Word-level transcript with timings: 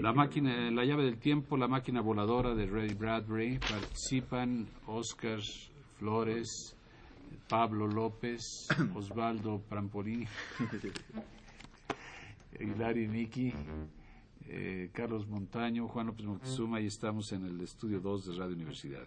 La 0.00 0.12
máquina, 0.12 0.70
la 0.70 0.84
llave 0.84 1.04
del 1.04 1.18
tiempo, 1.18 1.56
la 1.56 1.68
máquina 1.68 2.00
voladora 2.00 2.54
de 2.54 2.66
Ray 2.66 2.94
Bradbury. 2.94 3.58
Participan 3.58 4.68
Oscar 4.86 5.40
Flores, 5.98 6.76
Pablo 7.48 7.86
López, 7.86 8.68
Osvaldo 8.94 9.60
Prampolini, 9.68 10.26
Hilari 12.60 13.08
Niki, 13.08 13.52
eh, 14.46 14.90
Carlos 14.92 15.26
Montaño, 15.26 15.88
Juan 15.88 16.06
López 16.06 16.26
Moctezuma 16.26 16.80
y 16.80 16.86
estamos 16.86 17.32
en 17.32 17.44
el 17.44 17.60
estudio 17.60 18.00
2 18.00 18.26
de 18.26 18.36
Radio 18.36 18.54
Universidad. 18.54 19.06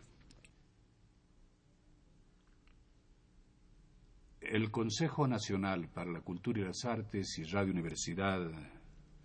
El 4.41 4.71
Consejo 4.71 5.27
Nacional 5.27 5.89
para 5.89 6.11
la 6.11 6.21
Cultura 6.21 6.61
y 6.61 6.63
las 6.63 6.85
Artes 6.85 7.37
y 7.37 7.43
Radio 7.43 7.73
Universidad 7.73 8.49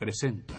presentan 0.02 0.56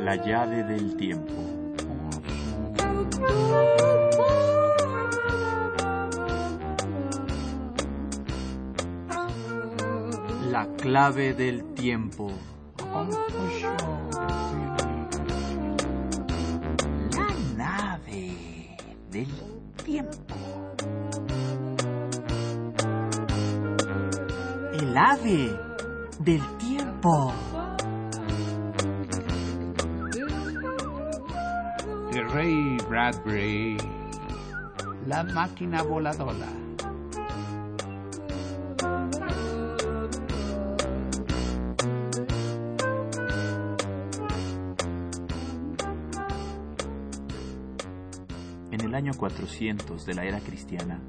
La 0.00 0.16
llave 0.16 0.64
del 0.64 0.96
tiempo. 0.96 1.32
La 10.50 10.66
clave 10.76 11.32
del 11.32 11.62
tiempo. 11.74 12.32
Tiempo. 19.92 20.34
El 24.72 24.96
ave 24.96 25.54
del 26.20 26.40
tiempo. 26.56 27.32
Ray 32.32 32.78
Bradbury, 32.88 33.76
La 35.06 35.22
máquina 35.24 35.82
voladora. 35.82 36.61
En 49.22 49.28
el 49.28 49.34
año 49.34 49.46
400 49.46 50.04
de 50.04 50.14
la 50.14 50.24
era 50.24 50.40
cristiana, 50.40 51.00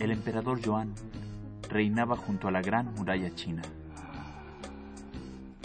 el 0.00 0.10
emperador 0.10 0.60
Joan 0.64 0.92
reinaba 1.68 2.16
junto 2.16 2.48
a 2.48 2.50
la 2.50 2.60
gran 2.60 2.94
muralla 2.94 3.32
china. 3.32 3.62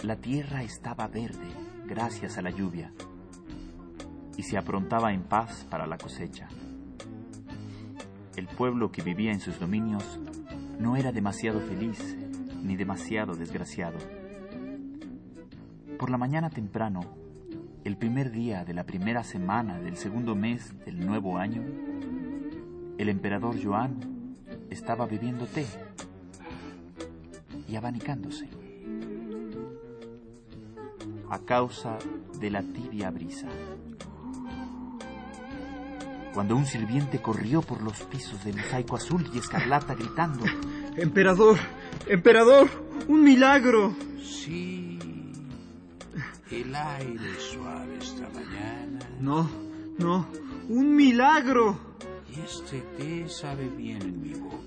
La 0.04 0.14
tierra 0.16 0.62
estaba 0.62 1.08
verde 1.08 1.48
gracias 1.84 2.38
a 2.38 2.42
la 2.42 2.50
lluvia 2.50 2.92
y 4.36 4.44
se 4.44 4.56
aprontaba 4.56 5.12
en 5.12 5.24
paz 5.24 5.66
para 5.68 5.88
la 5.88 5.98
cosecha. 5.98 6.46
El 8.36 8.46
pueblo 8.46 8.92
que 8.92 9.02
vivía 9.02 9.32
en 9.32 9.40
sus 9.40 9.58
dominios 9.58 10.20
no 10.78 10.94
era 10.94 11.10
demasiado 11.10 11.60
feliz 11.60 12.16
ni 12.62 12.76
demasiado 12.76 13.34
desgraciado. 13.34 13.98
Por 15.98 16.08
la 16.08 16.18
mañana 16.18 16.50
temprano, 16.50 17.00
el 17.84 17.96
primer 17.96 18.30
día 18.30 18.64
de 18.64 18.74
la 18.74 18.84
primera 18.84 19.24
semana 19.24 19.78
del 19.80 19.96
segundo 19.96 20.34
mes 20.34 20.72
del 20.84 21.04
nuevo 21.04 21.38
año, 21.38 21.62
el 22.98 23.08
emperador 23.08 23.56
Joan 23.62 24.36
estaba 24.70 25.06
bebiendo 25.06 25.46
té 25.46 25.66
y 27.68 27.74
abanicándose 27.74 28.48
a 31.28 31.38
causa 31.40 31.98
de 32.38 32.50
la 32.50 32.62
tibia 32.62 33.10
brisa. 33.10 33.48
Cuando 36.34 36.56
un 36.56 36.66
sirviente 36.66 37.20
corrió 37.20 37.62
por 37.62 37.82
los 37.82 38.02
pisos 38.02 38.44
de 38.44 38.52
mosaico 38.52 38.96
azul 38.96 39.28
y 39.34 39.38
escarlata 39.38 39.94
gritando, 39.94 40.44
Emperador, 40.96 41.58
emperador, 42.06 42.68
un 43.08 43.24
milagro. 43.24 43.94
Sí, 44.22 44.81
el 46.60 46.74
aire 46.74 47.40
suave 47.40 47.96
esta 48.00 48.28
mañana 48.30 48.98
No, 49.20 49.48
no, 49.98 50.26
un 50.68 50.94
milagro. 50.94 51.78
y 52.34 52.40
este 52.40 52.80
té 52.96 53.28
sabe 53.28 53.68
bien 53.68 54.02
en 54.02 54.20
mi 54.22 54.34
boca. 54.34 54.58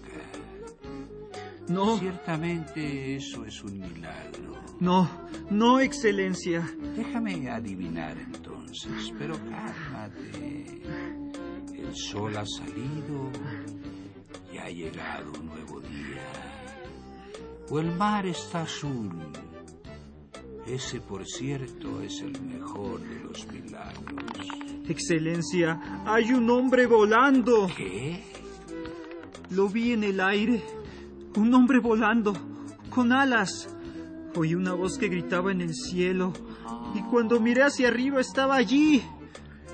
No, 1.68 1.98
Ciertamente 1.98 3.16
eso 3.16 3.44
es 3.46 3.64
un 3.64 3.80
milagro. 3.80 4.54
no, 4.80 5.10
no, 5.50 5.80
excelencia. 5.80 6.68
Déjame 6.96 7.50
adivinar 7.50 8.18
entonces, 8.18 9.12
pero 9.18 9.36
cálmate. 9.50 10.82
El 11.74 11.96
sol 11.96 12.36
ha 12.38 12.46
salido 12.46 13.30
y 14.54 14.58
ha 14.58 14.70
llegado 14.70 15.32
un 15.40 15.48
nuevo 15.48 15.80
día. 15.82 16.22
O 17.70 17.80
el 17.80 17.92
mar 17.96 18.26
está 18.28 18.62
azul. 18.62 19.10
Ese, 20.68 21.00
por 21.00 21.26
cierto, 21.28 22.02
es 22.02 22.22
el 22.22 22.42
mejor 22.42 23.00
de 23.00 23.20
los 23.20 23.48
milagros. 23.48 24.48
Excelencia, 24.88 25.80
hay 26.06 26.34
un 26.34 26.50
hombre 26.50 26.88
volando. 26.88 27.68
¿Qué? 27.78 28.24
Lo 29.52 29.70
vi 29.70 29.92
en 29.92 30.04
el 30.04 30.20
aire. 30.20 30.64
Un 31.36 31.54
hombre 31.54 31.80
volando, 31.80 32.34
con 32.90 33.12
alas. 33.12 33.70
Oí 34.36 34.56
una 34.56 34.74
voz 34.74 34.98
que 34.98 35.08
gritaba 35.08 35.52
en 35.52 35.62
el 35.62 35.76
cielo. 35.76 36.34
Y 36.96 37.02
cuando 37.04 37.40
miré 37.40 37.64
hacia 37.64 37.90
arriba 37.90 38.20
estaba 38.20 38.56
allí. 38.56 39.04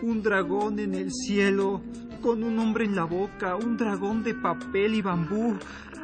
Un 0.02 0.22
dragón 0.22 0.79
en 0.79 0.94
el 0.94 1.12
cielo, 1.12 1.81
con 2.22 2.44
un 2.44 2.59
hombre 2.59 2.84
en 2.84 2.96
la 2.96 3.06
boca. 3.06 3.56
Un 3.56 3.78
dragón 3.78 4.23
de 4.23 4.35
papel 4.35 4.96
y 4.96 5.02
bambú, 5.02 5.56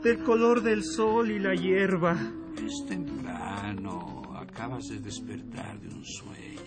del 0.01 0.23
color 0.23 0.63
del 0.63 0.83
sol 0.83 1.29
y 1.29 1.39
la 1.39 1.55
hierba. 1.55 2.15
Es 2.65 2.85
temprano. 2.87 4.16
Acabas 4.57 4.87
de 4.87 4.97
despertar 4.97 5.79
de 5.79 5.87
un 5.87 6.03
sueño. 6.03 6.59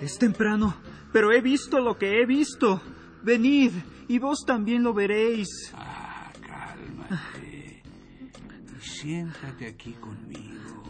Es 0.00 0.16
temprano, 0.18 0.76
pero 1.12 1.32
he 1.32 1.40
visto 1.40 1.80
lo 1.80 1.98
que 1.98 2.20
he 2.20 2.26
visto. 2.26 2.80
Venid, 3.24 3.72
y 4.06 4.20
vos 4.20 4.44
también 4.46 4.84
lo 4.84 4.94
veréis. 4.94 5.48
Ah, 5.74 6.30
cálmate. 6.40 7.82
Y 8.76 8.80
siéntate 8.80 9.66
aquí 9.66 9.94
conmigo. 9.94 10.84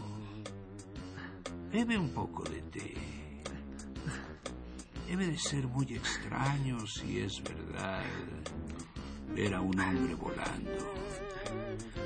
Bebe 1.71 1.97
un 1.97 2.09
poco 2.13 2.43
de 2.43 2.61
té. 2.61 2.93
Debe 5.07 5.25
de 5.25 5.39
ser 5.39 5.65
muy 5.65 5.95
extraño 5.95 6.85
si 6.85 7.21
es 7.21 7.41
verdad 7.41 8.03
ver 9.35 9.55
a 9.55 9.61
un 9.61 9.79
hombre 9.79 10.13
volando. 10.13 10.93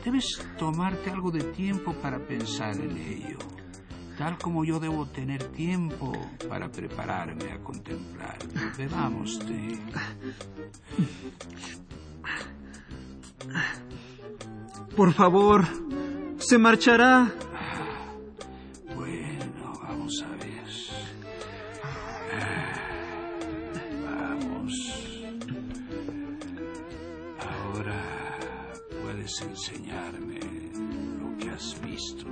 Debes 0.05 0.41
tomarte 0.57 1.09
algo 1.09 1.29
de 1.29 1.43
tiempo 1.43 1.93
para 1.95 2.19
pensar 2.19 2.77
en 2.77 2.97
ello, 2.97 3.37
tal 4.19 4.37
como 4.37 4.65
yo 4.65 4.81
debo 4.81 5.05
tener 5.05 5.41
tiempo 5.45 6.11
para 6.49 6.69
prepararme 6.69 7.53
a 7.53 7.59
contemplarlo. 7.63 8.51
Bebamos 8.77 9.39
té. 9.39 9.79
Por 14.93 15.13
favor, 15.13 15.65
se 16.37 16.57
marchará. 16.57 17.31
Bueno, 18.93 19.73
vamos 19.83 20.21
a 20.21 20.31
ver. 20.35 20.67
Vamos. 24.03 24.73
Ahora 27.39 28.37
puedes 29.01 29.41
enseñarme 29.43 30.39
lo 31.21 31.37
que 31.37 31.49
has 31.51 31.81
visto. 31.81 32.27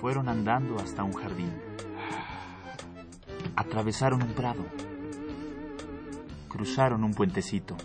Fueron 0.00 0.28
andando 0.28 0.76
hasta 0.78 1.02
un 1.02 1.12
jardín. 1.12 1.52
Atravesaron 3.56 4.22
un 4.22 4.32
prado. 4.34 4.64
Cruzaron 6.48 7.04
un 7.04 7.12
puentecito. 7.12 7.76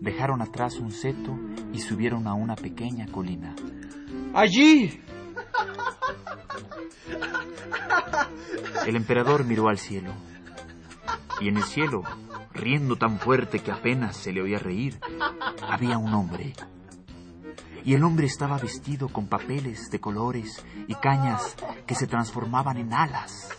Dejaron 0.00 0.42
atrás 0.42 0.76
un 0.76 0.90
seto 0.90 1.38
y 1.72 1.80
subieron 1.80 2.26
a 2.26 2.34
una 2.34 2.56
pequeña 2.56 3.06
colina. 3.06 3.54
Allí. 4.34 5.00
El 8.86 8.96
emperador 8.96 9.44
miró 9.44 9.68
al 9.68 9.78
cielo. 9.78 10.12
Y 11.40 11.48
en 11.48 11.56
el 11.56 11.64
cielo, 11.64 12.02
riendo 12.52 12.96
tan 12.96 13.18
fuerte 13.18 13.60
que 13.60 13.72
apenas 13.72 14.16
se 14.16 14.32
le 14.32 14.42
oía 14.42 14.58
reír, 14.58 14.98
había 15.62 15.98
un 15.98 16.12
hombre. 16.12 16.52
Y 17.84 17.94
el 17.94 18.02
hombre 18.02 18.26
estaba 18.26 18.58
vestido 18.58 19.08
con 19.08 19.26
papeles 19.26 19.90
de 19.90 20.00
colores 20.00 20.64
y 20.88 20.94
cañas 20.94 21.54
que 21.86 21.94
se 21.94 22.06
transformaban 22.06 22.78
en 22.78 22.92
alas 22.92 23.50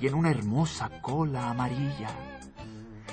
y 0.00 0.06
en 0.06 0.14
una 0.14 0.30
hermosa 0.30 0.90
cola 1.02 1.50
amarilla 1.50 2.10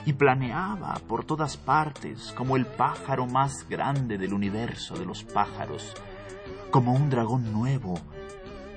y 0.05 0.13
planeaba 0.13 0.95
por 1.07 1.25
todas 1.25 1.57
partes 1.57 2.33
como 2.33 2.55
el 2.55 2.65
pájaro 2.65 3.25
más 3.25 3.67
grande 3.67 4.17
del 4.17 4.33
universo 4.33 4.95
de 4.95 5.05
los 5.05 5.23
pájaros, 5.23 5.93
como 6.71 6.93
un 6.93 7.09
dragón 7.09 7.51
nuevo 7.51 7.99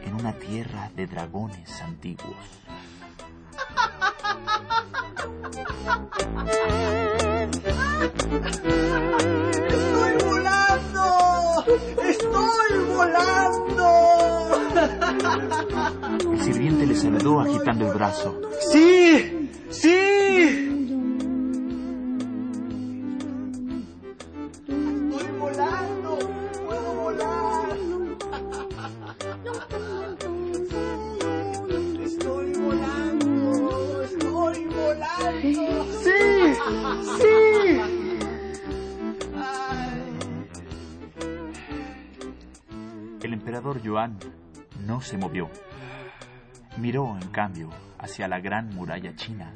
en 0.04 0.14
una 0.14 0.34
tierra 0.34 0.90
de 0.94 1.06
dragones 1.06 1.80
antiguos. 1.80 2.63
Le 17.10 17.18
saludó 17.18 17.40
agitando 17.40 17.86
el 17.86 17.92
brazo. 17.92 18.40
¡Sí! 18.72 19.23
Cambio, 47.34 47.68
hacia 47.98 48.28
la 48.28 48.38
gran 48.38 48.72
muralla 48.72 49.16
china, 49.16 49.52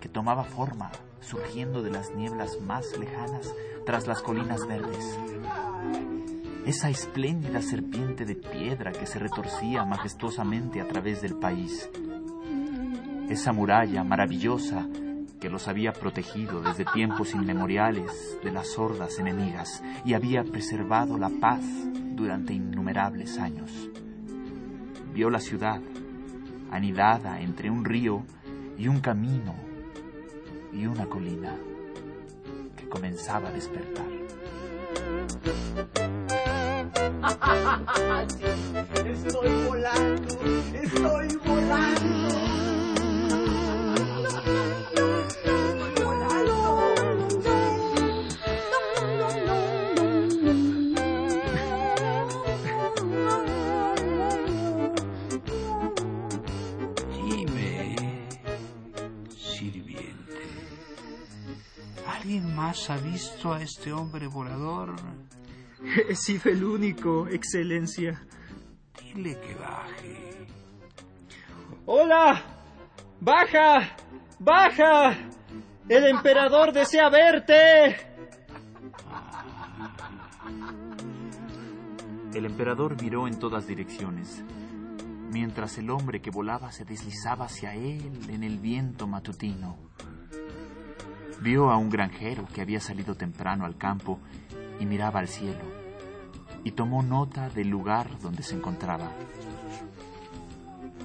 que 0.00 0.08
tomaba 0.08 0.42
forma 0.42 0.90
surgiendo 1.20 1.80
de 1.80 1.90
las 1.90 2.12
nieblas 2.16 2.58
más 2.60 2.98
lejanas 2.98 3.54
tras 3.86 4.08
las 4.08 4.22
colinas 4.22 4.66
verdes. 4.66 5.16
Esa 6.66 6.90
espléndida 6.90 7.62
serpiente 7.62 8.24
de 8.24 8.34
piedra 8.34 8.90
que 8.90 9.06
se 9.06 9.20
retorcía 9.20 9.84
majestuosamente 9.84 10.80
a 10.80 10.88
través 10.88 11.22
del 11.22 11.36
país. 11.36 11.88
Esa 13.28 13.52
muralla 13.52 14.02
maravillosa 14.02 14.88
que 15.40 15.48
los 15.48 15.68
había 15.68 15.92
protegido 15.92 16.60
desde 16.60 16.84
tiempos 16.86 17.34
inmemoriales 17.34 18.36
de 18.42 18.50
las 18.50 18.76
hordas 18.78 19.20
enemigas 19.20 19.80
y 20.04 20.14
había 20.14 20.42
preservado 20.42 21.18
la 21.18 21.30
paz 21.40 21.62
durante 22.16 22.52
innumerables 22.52 23.38
años. 23.38 23.70
Vio 25.14 25.30
la 25.30 25.38
ciudad 25.38 25.80
anidada 26.70 27.40
entre 27.40 27.70
un 27.70 27.84
río 27.84 28.22
y 28.78 28.88
un 28.88 29.00
camino 29.00 29.54
y 30.72 30.86
una 30.86 31.06
colina 31.06 31.54
que 32.76 32.88
comenzaba 32.88 33.48
a 33.48 33.52
despertar. 33.52 34.06
¡Estoy 39.06 39.64
volando! 39.66 40.38
¡Estoy 40.74 41.36
volando! 41.44 42.75
¿Alguien 62.56 62.66
más 62.68 62.90
ha 62.90 62.96
visto 62.96 63.52
a 63.52 63.62
este 63.62 63.92
hombre 63.92 64.26
volador? 64.26 64.96
He 66.08 66.14
sido 66.14 66.50
el 66.50 66.64
único, 66.64 67.28
Excelencia. 67.28 68.22
Dile 69.00 69.38
que 69.40 69.54
baje. 69.54 70.46
¡Hola! 71.86 72.42
¡Baja! 73.20 73.96
¡Baja! 74.38 75.16
¡El 75.88 76.06
emperador 76.06 76.72
desea 76.72 77.08
verte! 77.08 77.96
El 82.34 82.44
emperador 82.44 83.00
miró 83.00 83.26
en 83.26 83.38
todas 83.38 83.66
direcciones, 83.66 84.44
mientras 85.32 85.78
el 85.78 85.88
hombre 85.90 86.20
que 86.20 86.30
volaba 86.30 86.70
se 86.70 86.84
deslizaba 86.84 87.46
hacia 87.46 87.74
él 87.74 88.28
en 88.28 88.42
el 88.42 88.58
viento 88.58 89.06
matutino. 89.06 89.78
Vio 91.40 91.70
a 91.70 91.76
un 91.76 91.90
granjero 91.90 92.46
que 92.52 92.60
había 92.60 92.80
salido 92.80 93.14
temprano 93.14 93.64
al 93.64 93.76
campo 93.76 94.18
y 94.80 94.86
miraba 94.86 95.20
al 95.20 95.28
cielo, 95.28 95.64
y 96.64 96.72
tomó 96.72 97.02
nota 97.02 97.48
del 97.50 97.68
lugar 97.68 98.18
donde 98.20 98.42
se 98.42 98.54
encontraba. 98.54 99.10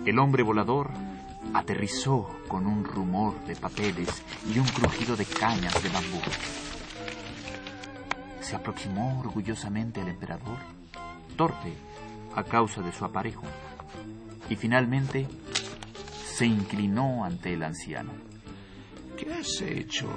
El 0.05 0.17
hombre 0.19 0.43
volador 0.43 0.89
aterrizó 1.53 2.27
con 2.47 2.65
un 2.65 2.83
rumor 2.83 3.39
de 3.45 3.55
papeles 3.55 4.23
y 4.51 4.57
un 4.57 4.65
crujido 4.67 5.15
de 5.15 5.25
cañas 5.25 5.81
de 5.83 5.89
bambú. 5.89 6.19
Se 8.39 8.55
aproximó 8.55 9.19
orgullosamente 9.19 10.01
al 10.01 10.07
emperador, 10.07 10.57
torpe 11.35 11.73
a 12.35 12.43
causa 12.43 12.81
de 12.81 12.91
su 12.91 13.05
aparejo, 13.05 13.43
y 14.49 14.55
finalmente 14.55 15.27
se 16.25 16.45
inclinó 16.45 17.23
ante 17.23 17.53
el 17.53 17.63
anciano. 17.63 18.30
¿Qué 19.17 19.33
has 19.33 19.61
hecho? 19.61 20.09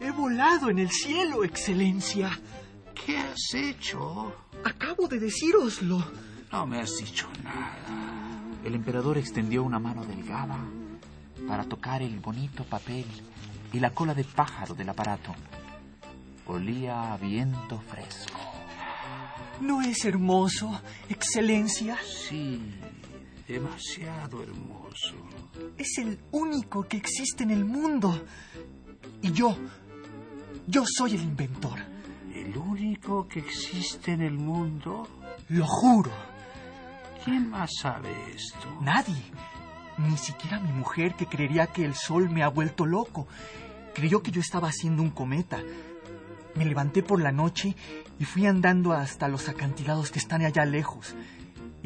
He 0.00 0.10
volado 0.10 0.70
en 0.70 0.78
el 0.78 0.90
cielo, 0.90 1.44
Excelencia. 1.44 2.30
¿Qué 2.94 3.18
has 3.18 3.54
hecho? 3.54 4.34
Acabo 4.64 5.08
de 5.08 5.18
decíroslo. 5.18 6.04
No 6.52 6.66
me 6.66 6.80
has 6.80 6.96
dicho 6.98 7.28
nada. 7.42 8.40
El 8.64 8.74
emperador 8.74 9.18
extendió 9.18 9.62
una 9.62 9.78
mano 9.78 10.04
delgada 10.04 10.58
para 11.46 11.64
tocar 11.64 12.02
el 12.02 12.18
bonito 12.20 12.64
papel 12.64 13.04
y 13.72 13.80
la 13.80 13.90
cola 13.90 14.14
de 14.14 14.24
pájaro 14.24 14.74
del 14.74 14.88
aparato. 14.88 15.34
Olía 16.46 17.12
a 17.12 17.16
viento 17.16 17.80
fresco. 17.80 18.40
¿No 19.60 19.82
es 19.82 20.04
hermoso, 20.04 20.80
Excelencia? 21.08 21.96
Sí, 22.04 22.60
demasiado 23.46 24.42
hermoso. 24.42 25.14
Es 25.76 25.98
el 25.98 26.18
único 26.32 26.86
que 26.86 26.96
existe 26.96 27.44
en 27.44 27.50
el 27.50 27.64
mundo. 27.64 28.24
Y 29.22 29.32
yo, 29.32 29.56
yo 30.66 30.84
soy 30.86 31.14
el 31.14 31.22
inventor. 31.22 31.78
¿El 32.34 32.56
único 32.56 33.26
que 33.28 33.40
existe 33.40 34.12
en 34.12 34.22
el 34.22 34.34
mundo? 34.34 35.08
Lo 35.48 35.66
juro. 35.66 36.10
¿Quién 37.24 37.50
más 37.50 37.70
sabe 37.80 38.10
esto? 38.34 38.68
Nadie. 38.82 39.22
Ni 39.98 40.16
siquiera 40.18 40.60
mi 40.60 40.72
mujer 40.72 41.14
que 41.14 41.26
creería 41.26 41.68
que 41.68 41.84
el 41.84 41.94
sol 41.94 42.28
me 42.30 42.42
ha 42.42 42.48
vuelto 42.48 42.84
loco. 42.84 43.26
Creyó 43.94 44.22
que 44.22 44.30
yo 44.30 44.40
estaba 44.40 44.68
haciendo 44.68 45.02
un 45.02 45.10
cometa. 45.10 45.60
Me 46.54 46.64
levanté 46.64 47.02
por 47.02 47.20
la 47.20 47.32
noche 47.32 47.74
y 48.18 48.24
fui 48.24 48.46
andando 48.46 48.92
hasta 48.92 49.28
los 49.28 49.48
acantilados 49.48 50.10
que 50.10 50.18
están 50.18 50.42
allá 50.42 50.64
lejos. 50.64 51.14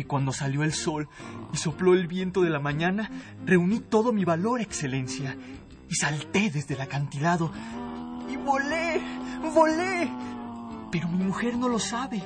Y 0.01 0.05
cuando 0.05 0.33
salió 0.33 0.63
el 0.63 0.73
sol 0.73 1.11
y 1.53 1.59
sopló 1.59 1.93
el 1.93 2.07
viento 2.07 2.41
de 2.41 2.49
la 2.49 2.59
mañana, 2.59 3.11
reuní 3.45 3.81
todo 3.81 4.15
mi 4.15 4.25
valor, 4.25 4.63
Excelencia, 4.63 5.37
y 5.91 5.95
salté 5.95 6.49
desde 6.51 6.73
el 6.73 6.81
acantilado. 6.81 7.53
Y 8.27 8.37
volé, 8.37 8.99
volé. 9.53 10.11
Pero 10.91 11.07
mi 11.09 11.23
mujer 11.23 11.59
no 11.59 11.69
lo 11.69 11.79
sabe. 11.79 12.23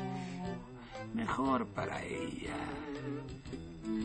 Mejor 1.14 1.66
para 1.66 2.00
ella. 2.04 2.54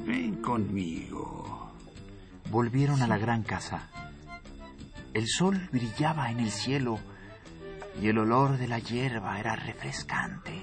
Ven 0.04 0.42
conmigo. 0.42 1.72
Volvieron 2.50 3.04
a 3.04 3.08
la 3.08 3.20
gran 3.20 3.44
casa. 3.44 3.88
El 5.14 5.28
sol 5.28 5.70
brillaba 5.72 6.32
en 6.32 6.40
el 6.40 6.50
cielo 6.50 6.98
y 8.02 8.08
el 8.08 8.18
olor 8.18 8.58
de 8.58 8.68
la 8.68 8.80
hierba 8.80 9.40
era 9.40 9.56
refrescante. 9.56 10.60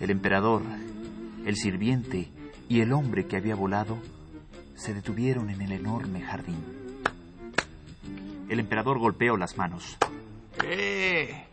El 0.00 0.10
emperador, 0.10 0.62
el 1.44 1.56
sirviente 1.56 2.28
y 2.68 2.80
el 2.80 2.92
hombre 2.92 3.26
que 3.26 3.36
había 3.36 3.54
volado 3.54 3.98
se 4.74 4.92
detuvieron 4.92 5.50
en 5.50 5.62
el 5.62 5.72
enorme 5.72 6.20
jardín. 6.20 6.62
El 8.48 8.60
emperador 8.60 8.98
golpeó 8.98 9.36
las 9.36 9.56
manos. 9.56 9.96
¡Eh! 10.62 11.46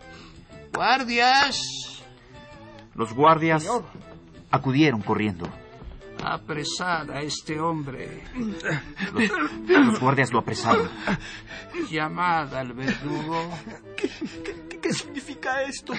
¡Guardias! 0.73 1.61
Los 2.95 3.13
guardias 3.13 3.67
acudieron 4.51 5.01
corriendo. 5.01 5.47
Apresad 6.23 7.09
a 7.11 7.21
este 7.21 7.59
hombre. 7.59 8.23
Los, 9.67 9.99
guardias 9.99 10.31
lo 10.31 10.39
apresaron. 10.39 10.89
Llamad 11.89 12.53
al 12.55 12.73
verdugo. 12.73 13.49
¿Qué, 13.97 14.79
qué, 14.79 14.93
significa 14.93 15.63
esto? 15.63 15.93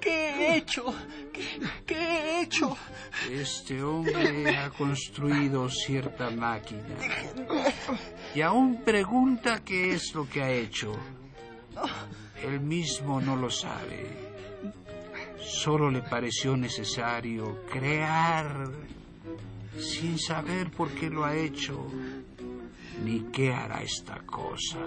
¿Qué 0.00 0.30
he 0.30 0.56
hecho? 0.56 0.94
¿Qué, 1.32 1.60
¿Qué, 1.86 1.94
he 1.94 2.42
hecho? 2.42 2.76
Este 3.30 3.82
hombre 3.82 4.56
ha 4.56 4.70
construido 4.70 5.68
cierta 5.68 6.30
máquina. 6.30 6.96
Y 8.34 8.40
aún 8.40 8.82
pregunta 8.82 9.62
qué 9.64 9.94
es 9.94 10.14
lo 10.14 10.28
que 10.28 10.42
ha 10.42 10.50
hecho. 10.50 10.92
Él 12.42 12.60
mismo 12.60 13.20
no 13.20 13.36
lo 13.36 13.50
sabe. 13.50 14.28
Solo 15.40 15.90
le 15.90 16.02
pareció 16.02 16.56
necesario 16.56 17.64
crear 17.70 18.70
sin 19.78 20.18
saber 20.18 20.70
por 20.70 20.90
qué 20.90 21.08
lo 21.08 21.24
ha 21.24 21.34
hecho 21.36 21.86
ni 23.04 23.20
qué 23.32 23.52
hará 23.52 23.82
esta 23.82 24.20
cosa. 24.20 24.78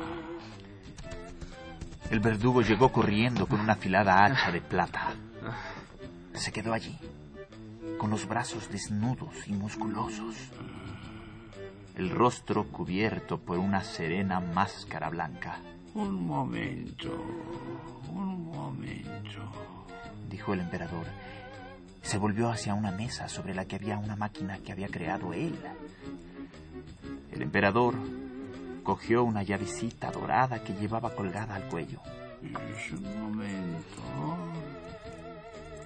El 2.11 2.19
verdugo 2.19 2.61
llegó 2.61 2.91
corriendo 2.91 3.47
con 3.47 3.59
una 3.59 3.73
afilada 3.73 4.23
hacha 4.23 4.51
de 4.51 4.61
plata. 4.61 5.13
Se 6.33 6.51
quedó 6.51 6.73
allí, 6.73 6.97
con 7.97 8.11
los 8.11 8.27
brazos 8.27 8.69
desnudos 8.69 9.47
y 9.47 9.53
musculosos, 9.53 10.35
el 11.95 12.09
rostro 12.09 12.67
cubierto 12.67 13.39
por 13.39 13.57
una 13.57 13.83
serena 13.83 14.39
máscara 14.39 15.09
blanca. 15.09 15.57
Un 15.93 16.27
momento, 16.27 17.09
un 18.09 18.51
momento, 18.51 19.41
dijo 20.29 20.53
el 20.53 20.59
emperador 20.59 21.05
se 22.01 22.17
volvió 22.17 22.49
hacia 22.49 22.73
una 22.73 22.91
mesa 22.91 23.29
sobre 23.29 23.53
la 23.53 23.65
que 23.65 23.75
había 23.75 23.97
una 23.97 24.15
máquina 24.15 24.57
que 24.57 24.71
había 24.71 24.87
creado 24.87 25.33
él. 25.33 25.55
El 27.31 27.41
emperador 27.41 27.95
cogió 28.83 29.23
una 29.23 29.43
llavecita 29.43 30.11
dorada 30.11 30.63
que 30.63 30.73
llevaba 30.73 31.13
colgada 31.15 31.55
al 31.55 31.63
cuello. 31.63 31.99
Un 32.41 33.21
momento. 33.21 34.01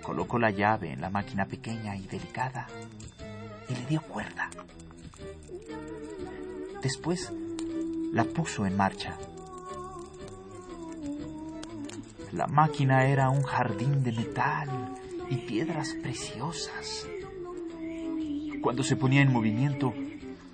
Colocó 0.02 0.40
la 0.40 0.52
llave 0.52 0.92
en 0.92 1.02
la 1.02 1.10
máquina 1.10 1.46
pequeña 1.46 1.96
y 1.96 2.06
delicada 2.08 2.68
y 3.68 3.74
le 3.74 3.86
dio 3.88 4.02
cuerda. 4.02 4.50
Después 6.82 7.32
la 8.14 8.24
puso 8.24 8.66
en 8.66 8.78
marcha. 8.78 9.18
La 12.32 12.48
máquina 12.48 13.06
era 13.06 13.30
un 13.30 13.44
jardín 13.44 14.04
de 14.04 14.12
metal 14.12 14.70
y 15.30 15.38
piedras 15.38 15.96
preciosas. 16.02 17.08
Cuando 18.62 18.84
se 18.84 18.96
ponía 18.96 19.22
en 19.22 19.32
movimiento, 19.32 19.94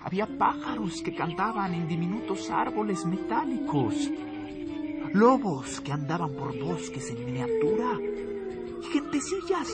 había 0.03 0.25
pájaros 0.25 1.01
que 1.01 1.13
cantaban 1.13 1.74
en 1.74 1.88
diminutos 1.88 2.50
árboles 2.50 3.05
metálicos, 3.05 4.10
lobos 5.13 5.81
que 5.81 5.91
andaban 5.91 6.34
por 6.34 6.58
bosques 6.58 7.10
en 7.12 7.25
miniatura, 7.25 8.00
y 8.81 8.86
gentecillas 8.86 9.67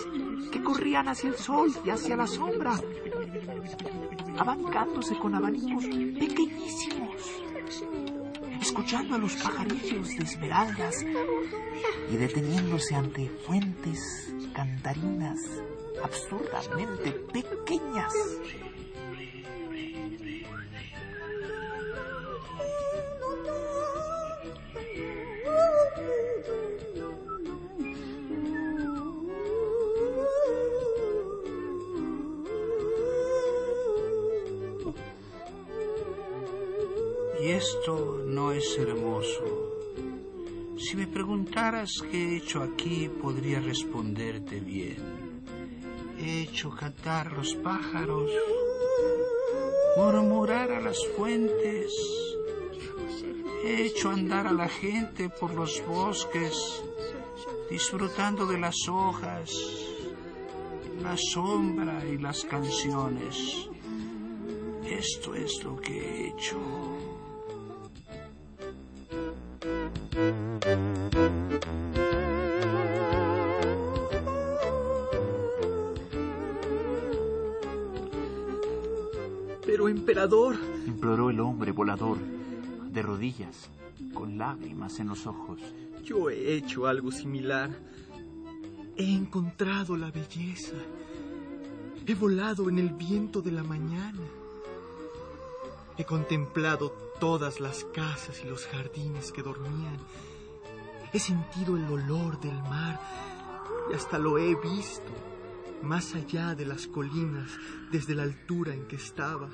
que 0.51 0.63
corrían 0.63 1.07
hacia 1.07 1.29
el 1.29 1.35
sol 1.35 1.71
y 1.85 1.89
hacia 1.89 2.17
la 2.17 2.27
sombra, 2.27 2.79
abanicándose 4.37 5.17
con 5.17 5.35
abanicos 5.35 5.85
pequeñísimos, 5.85 7.41
escuchando 8.61 9.15
a 9.15 9.17
los 9.17 9.35
pajarillos 9.35 10.09
de 10.09 10.23
esmeraldas. 10.23 11.05
Y 12.11 12.15
deteniéndose 12.15 12.95
ante 12.95 13.29
fuentes 13.29 14.33
cantarinas 14.53 15.39
absurdamente 16.03 17.11
pequeñas. 17.11 18.13
Qué 42.09 42.17
he 42.17 42.37
hecho 42.37 42.63
aquí, 42.63 43.07
podría 43.21 43.59
responderte 43.59 44.59
bien. 44.59 45.43
He 46.17 46.41
hecho 46.41 46.71
cantar 46.71 47.31
los 47.33 47.53
pájaros, 47.55 48.31
murmurar 49.95 50.71
a 50.71 50.81
las 50.81 50.97
fuentes, 51.15 51.93
he 53.63 53.85
hecho 53.85 54.09
andar 54.09 54.47
a 54.47 54.53
la 54.53 54.67
gente 54.67 55.29
por 55.29 55.53
los 55.53 55.83
bosques, 55.85 56.83
disfrutando 57.69 58.47
de 58.47 58.57
las 58.57 58.87
hojas, 58.89 59.51
la 61.03 61.15
sombra 61.15 62.03
y 62.11 62.17
las 62.17 62.43
canciones. 62.43 63.69
Esto 64.83 65.35
es 65.35 65.63
lo 65.63 65.75
que 65.77 65.93
he 65.99 66.27
hecho. 66.29 66.57
Emperador, 80.17 80.57
imploró 80.87 81.29
el 81.29 81.39
hombre 81.39 81.71
volador, 81.71 82.17
de 82.17 83.03
rodillas, 83.03 83.69
con 84.15 84.39
lágrimas 84.39 84.99
en 84.99 85.09
los 85.09 85.27
ojos. 85.27 85.61
Yo 86.03 86.31
he 86.31 86.55
hecho 86.55 86.87
algo 86.87 87.11
similar. 87.11 87.69
He 88.95 89.13
encontrado 89.13 89.95
la 89.95 90.09
belleza. 90.09 90.75
He 92.07 92.15
volado 92.15 92.67
en 92.67 92.79
el 92.79 92.89
viento 92.89 93.43
de 93.43 93.51
la 93.51 93.61
mañana. 93.61 94.23
He 95.99 96.03
contemplado 96.03 96.89
todas 97.19 97.59
las 97.59 97.83
casas 97.93 98.41
y 98.43 98.47
los 98.47 98.65
jardines 98.65 99.31
que 99.31 99.43
dormían. 99.43 99.99
He 101.13 101.19
sentido 101.19 101.77
el 101.77 101.85
olor 101.85 102.39
del 102.39 102.57
mar 102.63 102.99
y 103.91 103.93
hasta 103.93 104.17
lo 104.17 104.39
he 104.39 104.55
visto 104.55 105.13
más 105.83 106.15
allá 106.15 106.55
de 106.55 106.65
las 106.65 106.87
colinas 106.87 107.51
desde 107.91 108.15
la 108.15 108.23
altura 108.23 108.73
en 108.73 108.87
que 108.87 108.95
estaba. 108.95 109.47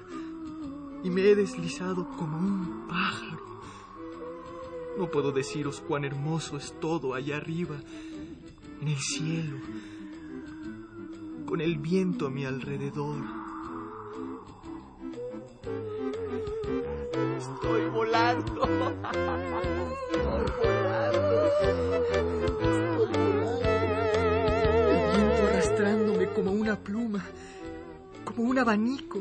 Y 1.03 1.09
me 1.09 1.21
he 1.21 1.35
deslizado 1.35 2.07
como 2.17 2.37
un 2.37 2.87
pájaro. 2.87 3.43
No 4.97 5.09
puedo 5.09 5.31
deciros 5.31 5.81
cuán 5.81 6.05
hermoso 6.05 6.55
es 6.55 6.73
todo 6.79 7.13
allá 7.13 7.37
arriba, 7.37 7.75
en 8.79 8.87
el 8.87 8.97
cielo, 8.97 9.57
con 11.45 11.61
el 11.61 11.77
viento 11.77 12.27
a 12.27 12.29
mi 12.29 12.45
alrededor. 12.45 13.17
Estoy 17.37 17.89
volando. 17.89 18.63
Estoy 18.63 18.75
volando. 20.61 21.45
Estoy 22.61 23.07
volando. 23.07 23.59
El 24.91 25.17
viento 25.17 25.47
arrastrándome 25.47 26.29
como 26.29 26.51
una 26.51 26.75
pluma, 26.77 27.25
como 28.23 28.43
un 28.43 28.59
abanico. 28.59 29.19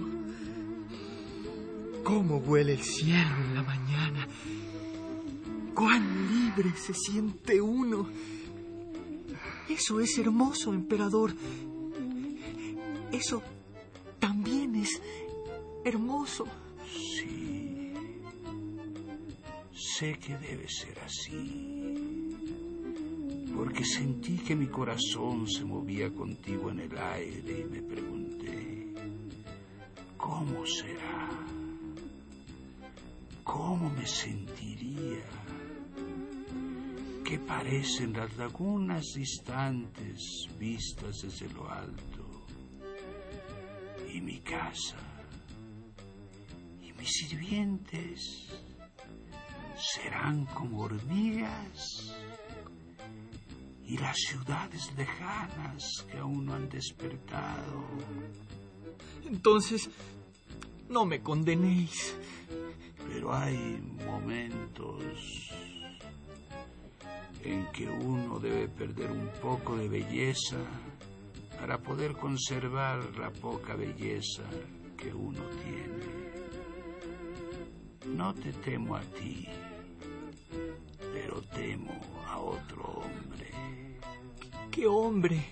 ¿Cómo 2.22 2.36
huele 2.36 2.74
el 2.74 2.82
cielo 2.84 3.34
en 3.48 3.54
la 3.56 3.64
mañana? 3.64 4.28
¡Cuán 5.74 6.28
libre 6.30 6.70
se 6.76 6.94
siente 6.94 7.60
uno! 7.60 8.08
Eso 9.68 9.98
es 9.98 10.16
hermoso, 10.18 10.72
emperador. 10.72 11.34
Eso 13.10 13.42
también 14.20 14.76
es 14.76 15.02
hermoso. 15.84 16.44
Sí. 16.86 17.92
Sé 19.74 20.16
que 20.20 20.36
debe 20.36 20.68
ser 20.68 21.00
así. 21.00 22.36
Porque 23.52 23.84
sentí 23.84 24.36
que 24.38 24.54
mi 24.54 24.68
corazón 24.68 25.48
se 25.48 25.64
movía 25.64 26.14
contigo 26.14 26.70
en 26.70 26.78
el 26.78 26.96
aire 26.96 27.62
y 27.62 27.64
me 27.64 27.82
pregunté, 27.82 28.94
¿cómo 30.16 30.64
será? 30.64 31.41
¿Cómo 33.52 33.90
me 33.90 34.06
sentiría? 34.06 35.28
¿Qué 37.22 37.38
parecen 37.38 38.14
las 38.14 38.34
lagunas 38.38 39.04
distantes 39.14 40.48
vistas 40.58 41.20
desde 41.20 41.52
lo 41.52 41.70
alto? 41.70 42.46
Y 44.10 44.22
mi 44.22 44.40
casa. 44.40 44.96
Y 46.80 46.94
mis 46.94 47.10
sirvientes 47.10 48.48
serán 49.76 50.46
como 50.46 50.84
hormigas. 50.84 52.16
Y 53.84 53.98
las 53.98 54.16
ciudades 54.16 54.90
lejanas 54.96 56.06
que 56.10 56.16
aún 56.16 56.46
no 56.46 56.54
han 56.54 56.70
despertado. 56.70 57.84
Entonces, 59.26 59.90
no 60.88 61.04
me 61.04 61.20
condenéis. 61.20 62.14
Pero 63.12 63.34
hay 63.34 63.78
momentos 64.06 65.50
en 67.44 67.66
que 67.72 67.86
uno 67.86 68.38
debe 68.38 68.68
perder 68.68 69.10
un 69.10 69.28
poco 69.40 69.76
de 69.76 69.88
belleza 69.88 70.56
para 71.60 71.78
poder 71.78 72.12
conservar 72.14 73.04
la 73.18 73.30
poca 73.30 73.74
belleza 73.74 74.44
que 74.96 75.12
uno 75.12 75.42
tiene. 75.62 76.32
No 78.16 78.34
te 78.34 78.52
temo 78.52 78.96
a 78.96 79.02
ti, 79.02 79.46
pero 81.12 81.42
temo 81.42 82.00
a 82.26 82.38
otro 82.38 82.82
hombre. 82.82 83.50
¿Qué 84.70 84.86
hombre? 84.86 85.44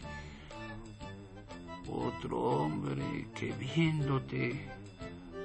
Otro 1.86 2.38
hombre 2.38 3.28
que 3.34 3.52
viéndote 3.52 4.79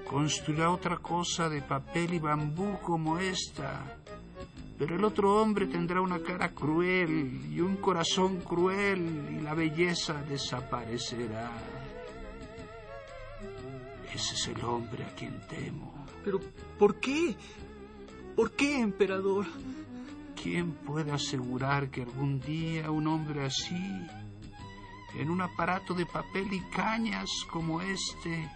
construirá 0.09 0.71
otra 0.71 0.97
cosa 0.97 1.49
de 1.49 1.61
papel 1.61 2.13
y 2.13 2.19
bambú 2.19 2.79
como 2.81 3.17
esta. 3.17 3.97
Pero 4.77 4.95
el 4.95 5.03
otro 5.03 5.41
hombre 5.41 5.67
tendrá 5.67 6.01
una 6.01 6.19
cara 6.19 6.51
cruel 6.51 7.49
y 7.51 7.61
un 7.61 7.77
corazón 7.77 8.41
cruel 8.41 9.37
y 9.37 9.41
la 9.41 9.53
belleza 9.53 10.21
desaparecerá. 10.23 11.51
Ese 14.13 14.35
es 14.35 14.47
el 14.47 14.63
hombre 14.63 15.03
a 15.03 15.15
quien 15.15 15.39
temo. 15.47 16.05
Pero, 16.23 16.39
¿por 16.77 16.99
qué? 16.99 17.35
¿Por 18.35 18.51
qué, 18.51 18.79
emperador? 18.79 19.45
¿Quién 20.41 20.73
puede 20.73 21.11
asegurar 21.11 21.89
que 21.89 22.03
algún 22.03 22.39
día 22.39 22.91
un 22.91 23.07
hombre 23.07 23.45
así, 23.45 23.75
en 25.17 25.29
un 25.29 25.41
aparato 25.41 25.93
de 25.93 26.05
papel 26.05 26.51
y 26.51 26.59
cañas 26.69 27.29
como 27.49 27.81
este, 27.81 28.49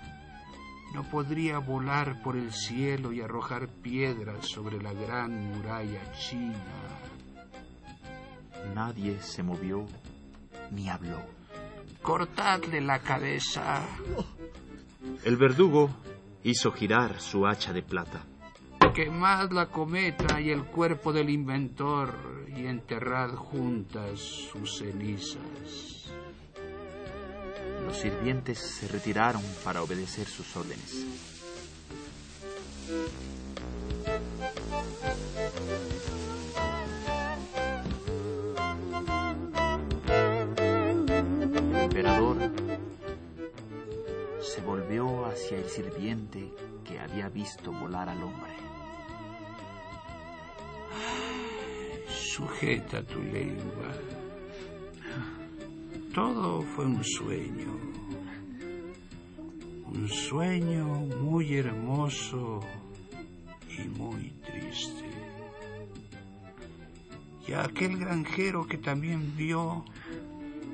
no 0.94 1.04
podría 1.04 1.60
volar 1.60 2.22
por 2.24 2.36
el 2.36 2.52
cielo 2.52 3.12
y 3.12 3.22
arrojar 3.22 3.68
piedras 3.68 4.48
sobre 4.48 4.82
la 4.82 4.94
gran 4.94 5.52
muralla 5.52 6.12
china? 6.14 6.64
Nadie 8.74 9.22
se 9.22 9.44
movió 9.44 9.86
ni 10.72 10.90
habló. 10.90 11.20
Cortadle 12.02 12.82
la 12.82 13.00
cabeza. 13.00 13.82
El 15.24 15.38
verdugo 15.38 15.90
hizo 16.44 16.72
girar 16.72 17.20
su 17.20 17.46
hacha 17.46 17.74
de 17.74 17.84
plata. 17.84 18.24
Quemad 18.94 19.52
la 19.52 19.68
cometa 19.68 20.42
y 20.42 20.50
el 20.50 20.66
cuerpo 20.66 21.14
del 21.14 21.30
inventor 21.30 22.46
y 22.48 22.66
enterrad 22.66 23.36
juntas 23.36 24.20
sus 24.20 24.80
cenizas. 24.80 26.12
Los 27.86 27.98
sirvientes 27.98 28.60
se 28.60 28.88
retiraron 28.88 29.42
para 29.64 29.82
obedecer 29.82 30.28
sus 30.28 30.56
órdenes. 30.56 31.06
El 40.58 41.76
emperador 41.76 42.38
se 44.42 44.62
volvió 44.62 45.26
hacia 45.26 45.58
el 45.58 45.70
sirviente 45.70 46.54
que 46.84 47.00
había 47.00 47.30
visto 47.30 47.72
volar 47.72 48.10
al 48.10 48.24
hombre. 48.24 48.54
Sujeta 52.08 53.04
tu 53.04 53.22
lengua. 53.22 54.29
Todo 56.14 56.64
fue 56.64 56.86
un 56.86 57.04
sueño. 57.04 57.78
Un 59.86 60.08
sueño 60.10 60.86
muy 61.22 61.56
hermoso 61.56 62.62
y 63.70 63.88
muy 63.90 64.32
triste. 64.44 65.06
Y 67.48 67.54
aquel 67.54 67.98
granjero 67.98 68.68
que 68.68 68.80
también 68.80 69.36
vio, 69.36 69.86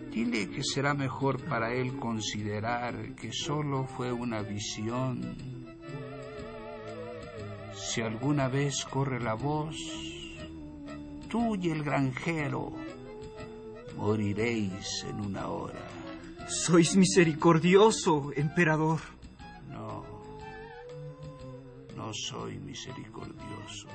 dile 0.10 0.50
que 0.50 0.64
será 0.64 0.94
mejor 0.94 1.44
para 1.44 1.74
él 1.74 1.98
considerar 1.98 3.14
que 3.16 3.34
solo 3.34 3.86
fue 3.86 4.14
una 4.14 4.42
visión. 4.42 5.36
Si 7.74 8.02
alguna 8.02 8.48
vez 8.48 8.86
corre 8.86 9.20
la 9.20 9.34
voz, 9.34 9.76
tú 11.30 11.56
y 11.56 11.70
el 11.72 11.84
granjero 11.84 12.85
moriréis 13.98 15.06
en 15.10 15.20
una 15.22 15.48
hora. 15.48 15.84
Sois 16.48 16.96
misericordioso, 16.96 18.32
emperador. 18.36 19.00
No, 19.70 20.04
no 21.96 22.12
soy 22.14 22.60
misericordioso. 22.60 23.88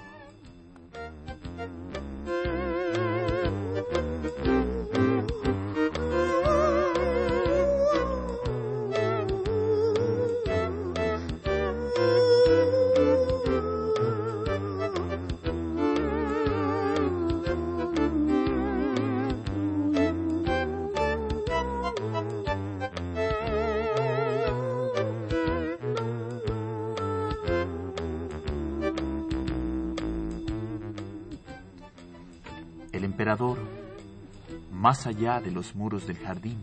Más 34.90 35.07
allá 35.07 35.40
de 35.40 35.53
los 35.53 35.76
muros 35.76 36.05
del 36.09 36.18
jardín, 36.18 36.59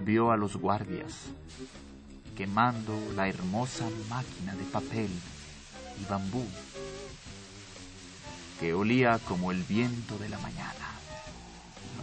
vio 0.00 0.32
a 0.32 0.36
los 0.36 0.56
guardias 0.56 1.12
quemando 2.36 2.92
la 3.14 3.28
hermosa 3.28 3.88
máquina 4.10 4.52
de 4.56 4.64
papel 4.64 5.08
y 6.00 6.04
bambú 6.10 6.44
que 8.58 8.74
olía 8.74 9.20
como 9.28 9.52
el 9.52 9.62
viento 9.62 10.18
de 10.18 10.28
la 10.28 10.40
mañana. 10.40 10.88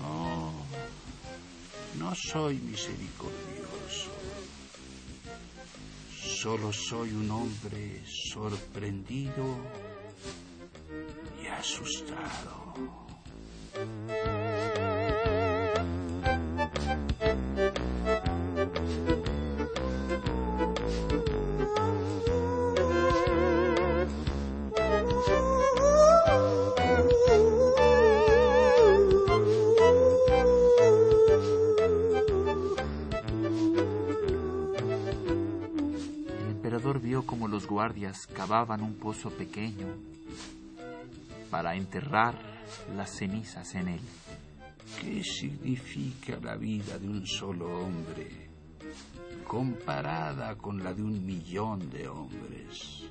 No, 0.02 0.54
no 2.00 2.16
soy 2.16 2.56
misericordioso. 2.60 4.12
Solo 6.42 6.72
soy 6.72 7.12
un 7.12 7.30
hombre 7.30 8.02
sorprendido 8.06 9.58
y 11.44 11.48
asustado. 11.48 13.03
Cavaban 38.34 38.82
un 38.82 38.96
pozo 38.96 39.30
pequeño 39.30 39.88
para 41.50 41.76
enterrar 41.76 42.36
las 42.96 43.12
cenizas 43.12 43.76
en 43.76 43.88
él. 43.88 44.02
¿Qué 45.00 45.24
significa 45.24 46.38
la 46.42 46.56
vida 46.56 46.98
de 46.98 47.08
un 47.08 47.26
solo 47.26 47.80
hombre 47.80 48.50
comparada 49.48 50.56
con 50.56 50.84
la 50.84 50.94
de 50.94 51.04
un 51.04 51.26
millón 51.26 51.90
de 51.90 52.08
hombres? 52.08 53.04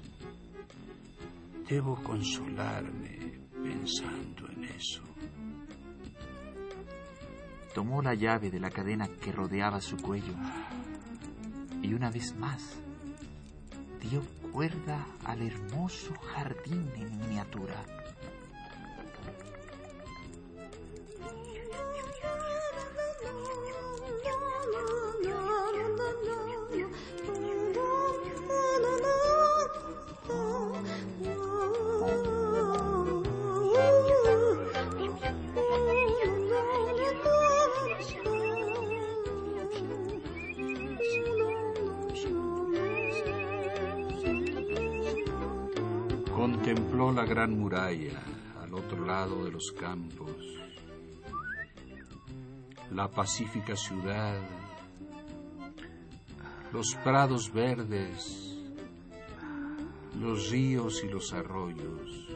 Debo 1.69 1.95
consolarme 2.03 3.41
pensando 3.63 4.49
en 4.51 4.65
eso. 4.65 5.03
Tomó 7.75 8.03
la 8.03 8.15
llave 8.15 8.51
de 8.51 8.61
la 8.61 8.71
cadena 8.71 9.09
que 9.09 9.33
rodeaba 9.33 9.81
su 9.81 9.97
cuello 9.97 10.35
y 11.83 11.95
una 11.95 12.11
vez 12.11 12.37
más 12.37 12.83
dio 14.11 14.23
cuerda 14.53 15.07
al 15.25 15.41
hermoso 15.43 16.15
jardín 16.35 16.93
en 16.97 17.19
miniatura. 17.19 18.02
Contempló 46.63 47.11
la 47.11 47.25
gran 47.25 47.59
muralla 47.59 48.23
al 48.63 48.73
otro 48.73 49.05
lado 49.05 49.45
de 49.45 49.51
los 49.51 49.73
campos, 49.73 50.31
la 52.93 53.11
pacífica 53.11 53.75
ciudad, 53.75 54.41
los 56.73 56.95
prados 57.03 57.53
verdes, 57.53 58.57
los 60.21 60.51
ríos 60.51 61.03
y 61.03 61.09
los 61.09 61.33
arroyos. 61.33 62.32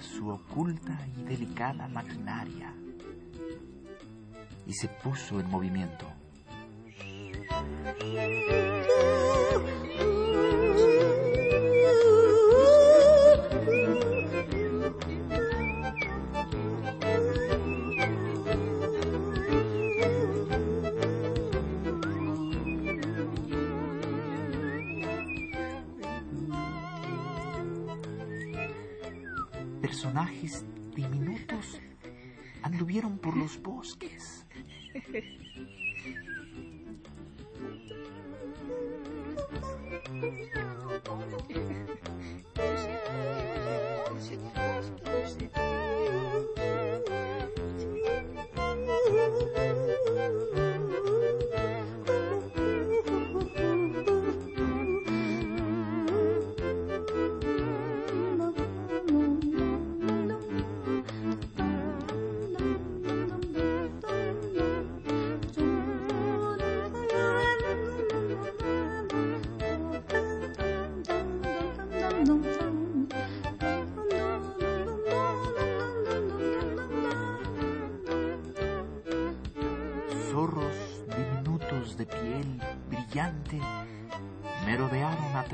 Su 0.00 0.30
oculta 0.30 0.98
y 1.14 1.24
delicada 1.24 1.86
maquinaria 1.88 2.72
y 4.66 4.72
se 4.72 4.88
puso 4.88 5.40
en 5.40 5.50
movimiento. 5.50 6.06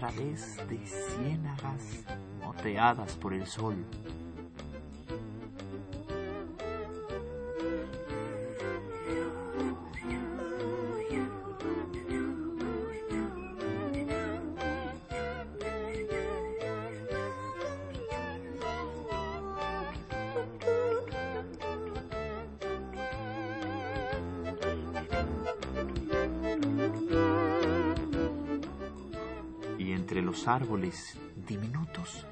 Través 0.04 0.58
de 0.68 0.86
ciénagas 0.86 2.04
moteadas 2.44 3.16
por 3.16 3.32
el 3.32 3.46
sol. 3.46 3.74
Árboles 30.46 31.16
diminutos 31.46 32.26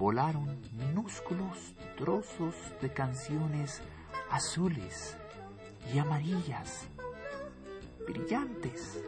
volaron 0.00 0.60
minúsculos 0.72 1.74
trozos 1.96 2.54
de 2.80 2.90
canciones 2.90 3.82
azules 4.30 5.16
y 5.92 5.98
amarillas, 5.98 6.86
brillantes. 8.06 9.02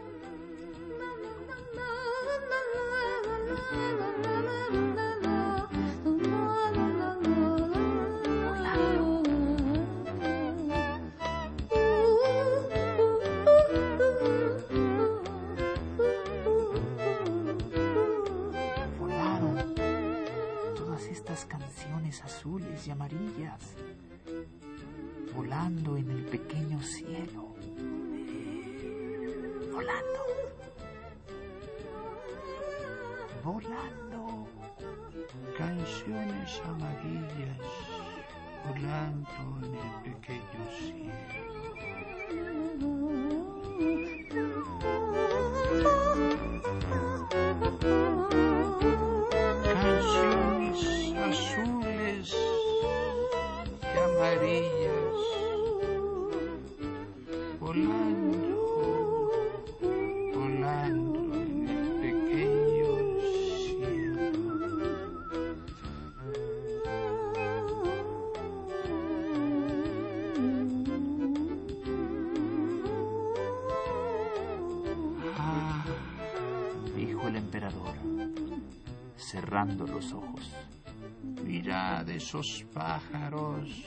Volando, 29.82 30.22
volando. 33.42 34.46
Canciones 35.58 36.60
amarillas, 36.64 37.58
volando 38.66 39.58
en 39.62 39.74
el 39.74 39.90
pequeño 40.02 40.64
cielo. 40.78 41.42
cerrando 54.42 54.81
ο 82.34 82.42
σπάχαρος 82.42 83.84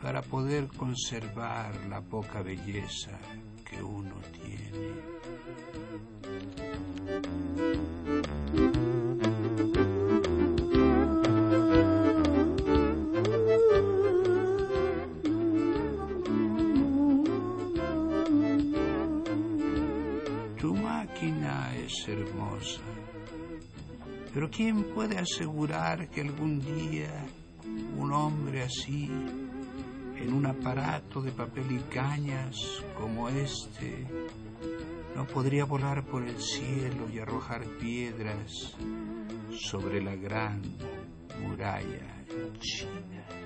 para 0.00 0.22
poder 0.22 0.68
conservar 0.68 1.74
la 1.88 2.00
poca 2.00 2.42
belleza 2.42 3.18
que 3.64 3.82
uno 3.82 4.14
tiene. 4.32 4.92
Tu 20.58 20.74
máquina 20.74 21.76
es 21.76 22.08
hermosa, 22.08 22.80
pero 24.32 24.50
¿quién 24.50 24.82
puede 24.94 25.18
asegurar 25.18 26.08
que 26.08 26.22
algún 26.22 26.60
día 26.60 27.26
un 28.06 28.12
hombre 28.12 28.62
así 28.62 29.10
en 30.16 30.32
un 30.32 30.46
aparato 30.46 31.20
de 31.20 31.32
papel 31.32 31.72
y 31.72 31.78
cañas 31.92 32.56
como 32.96 33.28
este, 33.28 34.06
no 35.16 35.26
podría 35.26 35.64
volar 35.64 36.04
por 36.04 36.22
el 36.22 36.40
cielo 36.40 37.08
y 37.12 37.18
arrojar 37.18 37.64
piedras 37.80 38.76
sobre 39.50 40.00
la 40.00 40.14
gran 40.14 40.62
muralla 41.42 42.24
china. 42.60 43.45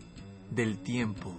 del 0.51 0.77
tiempo. 0.79 1.33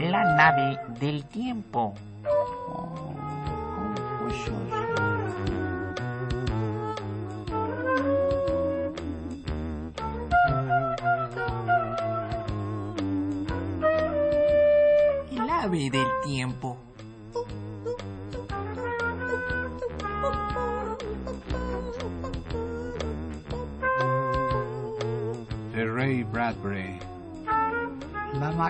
La 0.00 0.34
nave 0.34 0.78
del 0.98 1.24
tiempo. 1.26 1.94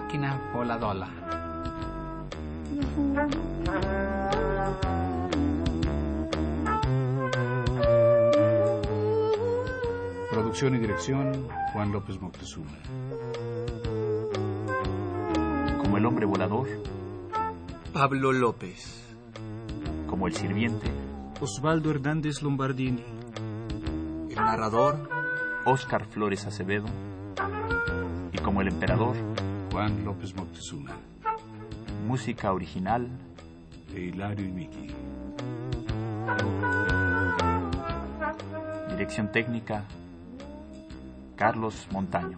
Máquina 0.08 0.40
voladora. 0.54 1.06
Producción 10.30 10.76
y 10.76 10.78
dirección 10.78 11.46
Juan 11.74 11.92
López 11.92 12.18
Moctezuma. 12.22 12.70
Como 15.82 15.98
el 15.98 16.06
hombre 16.06 16.24
volador, 16.24 16.68
Pablo 17.92 18.32
López. 18.32 19.04
como 20.08 20.26
el 20.26 20.34
sirviente, 20.34 20.90
Osvaldo 21.38 21.90
Hernández 21.90 22.40
Lombardini. 22.40 23.04
El 24.30 24.36
narrador. 24.36 25.06
Óscar 25.66 26.06
Flores 26.06 26.46
Acevedo, 26.46 26.86
y 28.32 28.38
como 28.38 28.62
el 28.62 28.68
emperador, 28.68 29.16
Juan 29.70 30.04
López 30.04 30.34
Moctezuma. 30.34 30.92
música 32.06 32.52
original, 32.52 33.08
De 33.92 34.00
Hilario 34.06 34.46
y 34.46 34.50
Miki. 34.50 34.94
dirección 38.90 39.30
técnica, 39.30 39.84
Carlos 41.36 41.86
Montaño. 41.92 42.36